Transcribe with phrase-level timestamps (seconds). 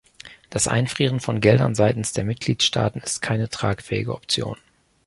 [0.49, 4.57] Das Einfrieren von Geldern seitens der Mitgliedstaaten ist keine tragfähige Option.